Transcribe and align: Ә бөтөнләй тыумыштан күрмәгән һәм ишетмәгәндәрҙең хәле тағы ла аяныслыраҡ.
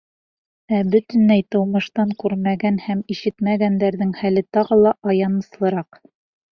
Ә 0.77 0.79
бөтөнләй 0.95 1.43
тыумыштан 1.55 2.15
күрмәгән 2.25 2.81
һәм 2.89 3.05
ишетмәгәндәрҙең 3.17 4.19
хәле 4.23 4.47
тағы 4.59 4.83
ла 4.85 4.99
аяныслыраҡ. 5.15 6.07